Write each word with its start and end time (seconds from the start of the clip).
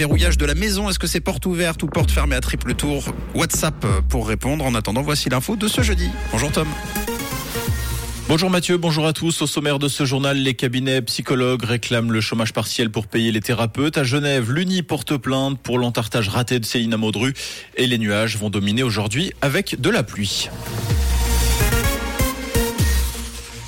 verrouillage 0.00 0.38
de 0.38 0.46
la 0.46 0.54
maison. 0.54 0.88
Est-ce 0.88 0.98
que 0.98 1.06
c'est 1.06 1.20
porte 1.20 1.44
ouverte 1.44 1.82
ou 1.82 1.86
porte 1.86 2.10
fermée 2.10 2.34
à 2.34 2.40
triple 2.40 2.72
tour 2.72 3.04
WhatsApp 3.34 3.84
pour 4.08 4.26
répondre. 4.26 4.64
En 4.64 4.74
attendant, 4.74 5.02
voici 5.02 5.28
l'info 5.28 5.56
de 5.56 5.68
ce 5.68 5.82
jeudi. 5.82 6.08
Bonjour 6.32 6.50
Tom. 6.50 6.66
Bonjour 8.26 8.48
Mathieu, 8.48 8.78
bonjour 8.78 9.06
à 9.06 9.12
tous. 9.12 9.42
Au 9.42 9.46
sommaire 9.46 9.78
de 9.78 9.88
ce 9.88 10.06
journal, 10.06 10.38
les 10.38 10.54
cabinets 10.54 11.02
psychologues 11.02 11.64
réclament 11.64 12.12
le 12.12 12.22
chômage 12.22 12.54
partiel 12.54 12.88
pour 12.88 13.08
payer 13.08 13.30
les 13.30 13.42
thérapeutes. 13.42 13.98
À 13.98 14.04
Genève, 14.04 14.50
l'Uni 14.50 14.82
porte 14.82 15.18
plainte 15.18 15.58
pour 15.58 15.78
l'entartage 15.78 16.30
raté 16.30 16.58
de 16.60 16.64
Céline 16.64 16.96
Maudru 16.96 17.34
et 17.76 17.86
les 17.86 17.98
nuages 17.98 18.38
vont 18.38 18.48
dominer 18.48 18.82
aujourd'hui 18.82 19.32
avec 19.42 19.82
de 19.82 19.90
la 19.90 20.02
pluie. 20.02 20.48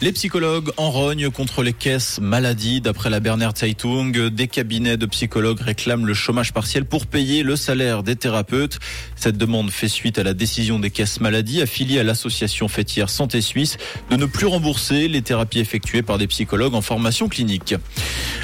Les 0.00 0.12
psychologues 0.12 0.70
en 0.76 0.92
rogne 0.92 1.28
contre 1.28 1.64
les 1.64 1.72
caisses 1.72 2.20
maladies. 2.20 2.80
D'après 2.80 3.10
la 3.10 3.18
Berner 3.18 3.48
Zeitung, 3.56 4.12
des 4.28 4.46
cabinets 4.46 4.96
de 4.96 5.06
psychologues 5.06 5.60
réclament 5.60 6.06
le 6.06 6.14
chômage 6.14 6.52
partiel 6.52 6.84
pour 6.84 7.06
payer 7.06 7.42
le 7.42 7.56
salaire 7.56 8.04
des 8.04 8.14
thérapeutes. 8.14 8.78
Cette 9.16 9.36
demande 9.36 9.72
fait 9.72 9.88
suite 9.88 10.20
à 10.20 10.22
la 10.22 10.34
décision 10.34 10.78
des 10.78 10.90
caisses 10.90 11.20
maladies 11.20 11.62
affiliées 11.62 11.98
à 11.98 12.04
l'association 12.04 12.68
fêtière 12.68 13.10
Santé 13.10 13.40
Suisse 13.40 13.76
de 14.08 14.14
ne 14.14 14.26
plus 14.26 14.46
rembourser 14.46 15.08
les 15.08 15.20
thérapies 15.20 15.58
effectuées 15.58 16.02
par 16.02 16.16
des 16.16 16.28
psychologues 16.28 16.76
en 16.76 16.80
formation 16.80 17.28
clinique. 17.28 17.74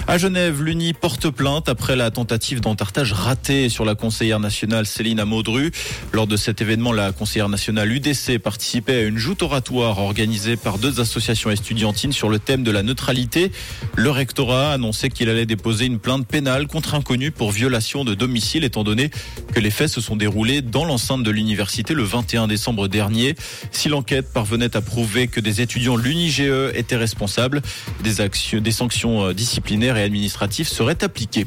À 0.08 0.18
Genève, 0.18 0.60
l'UNI 0.60 0.92
porte 0.92 1.30
plainte 1.30 1.68
après 1.68 1.94
la 1.94 2.10
tentative 2.10 2.62
d'entartage 2.62 3.12
ratée 3.12 3.68
sur 3.68 3.84
la 3.84 3.94
conseillère 3.94 4.40
nationale 4.40 4.86
Céline 4.86 5.20
Amaudru. 5.20 5.70
Lors 6.12 6.26
de 6.26 6.36
cet 6.36 6.60
événement, 6.60 6.92
la 6.92 7.12
conseillère 7.12 7.48
nationale 7.48 7.92
UDC 7.92 8.38
participait 8.38 8.96
à 8.96 9.02
une 9.02 9.18
joute 9.18 9.42
oratoire 9.42 10.00
organisée 10.00 10.56
par 10.56 10.78
deux 10.78 10.98
associations 10.98 11.43
estudiantine 11.52 12.12
sur 12.12 12.28
le 12.28 12.38
thème 12.38 12.62
de 12.62 12.70
la 12.70 12.82
neutralité. 12.82 13.52
Le 13.96 14.10
rectorat 14.10 14.70
a 14.70 14.74
annoncé 14.74 15.10
qu'il 15.10 15.28
allait 15.28 15.46
déposer 15.46 15.86
une 15.86 15.98
plainte 15.98 16.26
pénale 16.26 16.66
contre 16.66 16.94
inconnu 16.94 17.30
pour 17.30 17.50
violation 17.50 18.04
de 18.04 18.14
domicile 18.14 18.64
étant 18.64 18.84
donné 18.84 19.10
que 19.52 19.60
les 19.60 19.70
faits 19.70 19.88
se 19.88 20.00
sont 20.00 20.16
déroulés 20.16 20.62
dans 20.62 20.84
l'enceinte 20.84 21.22
de 21.22 21.30
l'université 21.30 21.94
le 21.94 22.02
21 22.02 22.48
décembre 22.48 22.88
dernier. 22.88 23.34
Si 23.70 23.88
l'enquête 23.88 24.32
parvenait 24.32 24.76
à 24.76 24.80
prouver 24.80 25.28
que 25.28 25.40
des 25.40 25.60
étudiants 25.60 25.96
de 25.96 26.02
l'UNIGE 26.02 26.42
étaient 26.74 26.96
responsables, 26.96 27.62
des, 28.02 28.20
actions, 28.20 28.60
des 28.60 28.72
sanctions 28.72 29.26
euh, 29.26 29.34
disciplinaires 29.34 29.96
et 29.96 30.02
administratives 30.02 30.68
seraient 30.68 31.02
appliquées. 31.02 31.46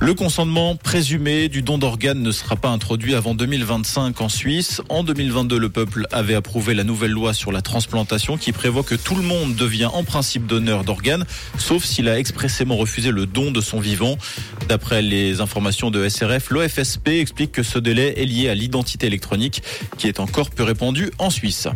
Le 0.00 0.14
consentement 0.14 0.76
présumé 0.76 1.48
du 1.48 1.62
don 1.62 1.76
d'organes 1.76 2.22
ne 2.22 2.30
sera 2.30 2.54
pas 2.54 2.68
introduit 2.68 3.16
avant 3.16 3.34
2025 3.34 4.20
en 4.20 4.28
Suisse. 4.28 4.80
En 4.88 5.02
2022, 5.02 5.58
le 5.58 5.68
peuple 5.70 6.06
avait 6.12 6.36
approuvé 6.36 6.74
la 6.74 6.84
nouvelle 6.84 7.10
loi 7.10 7.34
sur 7.34 7.50
la 7.50 7.62
transplantation 7.62 8.36
qui 8.36 8.52
prévoit 8.52 8.84
que 8.84 8.94
tout 8.94 9.16
le 9.16 9.22
monde 9.22 9.56
devient 9.56 9.90
en 9.92 10.04
principe 10.04 10.46
donneur 10.46 10.84
d'organes, 10.84 11.24
sauf 11.58 11.82
s'il 11.84 12.08
a 12.08 12.16
expressément 12.16 12.76
refusé 12.76 13.10
le 13.10 13.26
don 13.26 13.50
de 13.50 13.60
son 13.60 13.80
vivant. 13.80 14.16
D'après 14.68 15.02
les 15.02 15.40
informations 15.40 15.90
de 15.90 16.08
SRF, 16.08 16.50
l'OFSP 16.50 17.08
explique 17.08 17.50
que 17.50 17.64
ce 17.64 17.80
délai 17.80 18.22
est 18.22 18.26
lié 18.26 18.48
à 18.48 18.54
l'identité 18.54 19.08
électronique 19.08 19.62
qui 19.96 20.06
est 20.06 20.20
encore 20.20 20.50
peu 20.50 20.62
répandue 20.62 21.10
en 21.18 21.30
Suisse. 21.30 21.66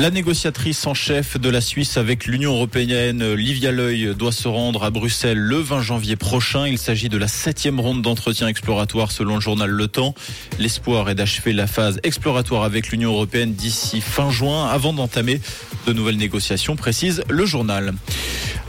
La 0.00 0.10
négociatrice 0.10 0.86
en 0.86 0.94
chef 0.94 1.38
de 1.38 1.50
la 1.50 1.60
Suisse 1.60 1.98
avec 1.98 2.24
l'Union 2.24 2.54
européenne, 2.54 3.34
Livia 3.34 3.70
L'Oeil, 3.70 4.14
doit 4.16 4.32
se 4.32 4.48
rendre 4.48 4.82
à 4.82 4.88
Bruxelles 4.88 5.36
le 5.36 5.58
20 5.58 5.82
janvier 5.82 6.16
prochain. 6.16 6.66
Il 6.66 6.78
s'agit 6.78 7.10
de 7.10 7.18
la 7.18 7.28
septième 7.28 7.78
ronde 7.78 8.00
d'entretien 8.00 8.48
exploratoire 8.48 9.12
selon 9.12 9.34
le 9.34 9.42
journal 9.42 9.68
Le 9.68 9.88
Temps. 9.88 10.14
L'espoir 10.58 11.10
est 11.10 11.14
d'achever 11.14 11.52
la 11.52 11.66
phase 11.66 12.00
exploratoire 12.02 12.64
avec 12.64 12.88
l'Union 12.88 13.12
européenne 13.12 13.52
d'ici 13.52 14.00
fin 14.00 14.30
juin 14.30 14.68
avant 14.68 14.94
d'entamer 14.94 15.38
de 15.86 15.92
nouvelles 15.92 16.16
négociations, 16.16 16.76
précise 16.76 17.22
le 17.28 17.44
journal. 17.44 17.92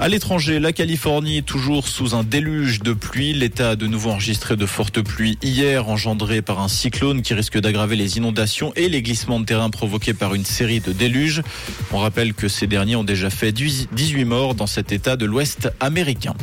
À 0.01 0.09
l'étranger, 0.09 0.59
la 0.59 0.73
Californie 0.73 1.43
toujours 1.43 1.87
sous 1.87 2.15
un 2.15 2.23
déluge 2.23 2.79
de 2.79 2.91
pluie. 2.91 3.33
L'État 3.33 3.69
a 3.69 3.75
de 3.75 3.85
nouveau 3.85 4.09
enregistré 4.09 4.55
de 4.55 4.65
fortes 4.65 4.99
pluies 4.99 5.37
hier 5.43 5.89
engendrées 5.89 6.41
par 6.41 6.59
un 6.59 6.67
cyclone 6.67 7.21
qui 7.21 7.35
risque 7.35 7.59
d'aggraver 7.59 7.95
les 7.95 8.17
inondations 8.17 8.73
et 8.75 8.89
les 8.89 9.03
glissements 9.03 9.39
de 9.39 9.45
terrain 9.45 9.69
provoqués 9.69 10.15
par 10.15 10.33
une 10.33 10.43
série 10.43 10.79
de 10.79 10.91
déluges. 10.91 11.43
On 11.91 11.99
rappelle 11.99 12.33
que 12.33 12.47
ces 12.47 12.65
derniers 12.65 12.95
ont 12.95 13.03
déjà 13.03 13.29
fait 13.29 13.51
18 13.51 14.25
morts 14.25 14.55
dans 14.55 14.65
cet 14.65 14.91
État 14.91 15.17
de 15.17 15.27
l'Ouest 15.27 15.71
américain. 15.79 16.33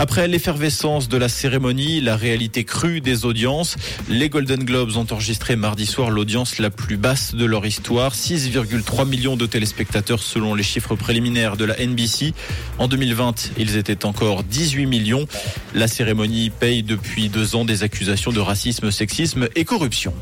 Après 0.00 0.28
l'effervescence 0.28 1.08
de 1.08 1.16
la 1.16 1.28
cérémonie, 1.28 2.00
la 2.00 2.14
réalité 2.14 2.62
crue 2.62 3.00
des 3.00 3.24
audiences, 3.24 3.74
les 4.08 4.28
Golden 4.28 4.62
Globes 4.62 4.96
ont 4.96 5.06
enregistré 5.10 5.56
mardi 5.56 5.86
soir 5.86 6.10
l'audience 6.10 6.60
la 6.60 6.70
plus 6.70 6.96
basse 6.96 7.34
de 7.34 7.44
leur 7.44 7.66
histoire, 7.66 8.14
6,3 8.14 9.08
millions 9.08 9.36
de 9.36 9.44
téléspectateurs 9.44 10.22
selon 10.22 10.54
les 10.54 10.62
chiffres 10.62 10.94
préliminaires 10.94 11.56
de 11.56 11.64
la 11.64 11.84
NBC. 11.84 12.32
En 12.78 12.86
2020, 12.86 13.50
ils 13.58 13.76
étaient 13.76 14.04
encore 14.04 14.44
18 14.44 14.86
millions. 14.86 15.26
La 15.74 15.88
cérémonie 15.88 16.50
paye 16.50 16.84
depuis 16.84 17.28
deux 17.28 17.56
ans 17.56 17.64
des 17.64 17.82
accusations 17.82 18.30
de 18.30 18.38
racisme, 18.38 18.92
sexisme 18.92 19.48
et 19.56 19.64
corruption. 19.64 20.14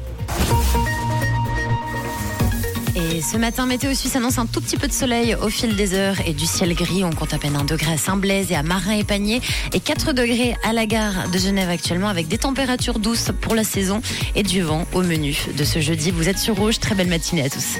Ce 3.23 3.37
matin, 3.37 3.67
Météo 3.67 3.95
Suisse 3.95 4.15
annonce 4.17 4.39
un 4.39 4.47
tout 4.47 4.61
petit 4.61 4.77
peu 4.77 4.89
de 4.89 4.93
soleil 4.93 5.35
au 5.35 5.49
fil 5.49 5.75
des 5.75 5.95
heures 5.95 6.17
et 6.27 6.33
du 6.33 6.45
ciel 6.45 6.75
gris. 6.75 7.05
On 7.05 7.11
compte 7.11 7.33
à 7.33 7.39
peine 7.39 7.57
un 7.57 7.65
degré 7.65 7.93
à 7.93 7.97
Saint-Blaise 7.97 8.53
et 8.53 8.55
à 8.55 8.63
Marin 8.63 8.93
et 8.93 9.05
Panier 9.05 9.41
et 9.73 9.81
4 9.81 10.13
degrés 10.13 10.57
à 10.63 10.73
la 10.73 10.87
gare 10.87 11.29
de 11.31 11.39
Genève 11.39 11.71
actuellement 11.71 12.09
avec 12.09 12.29
des 12.29 12.39
températures 12.39 12.99
douces 12.99 13.31
pour 13.41 13.55
la 13.55 13.65
saison 13.65 14.03
et 14.35 14.43
du 14.43 14.63
vent 14.63 14.87
au 14.93 15.03
menu 15.03 15.37
de 15.57 15.65
ce 15.65 15.81
jeudi. 15.81 16.11
Vous 16.11 16.29
êtes 16.29 16.39
sur 16.39 16.57
Rouge. 16.57 16.79
Très 16.79 16.95
belle 16.95 17.09
matinée 17.09 17.43
à 17.43 17.51
tous. 17.51 17.77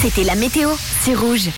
C'était 0.00 0.24
la 0.24 0.34
météo, 0.34 0.68
c'est 1.02 1.14
Rouge. 1.14 1.50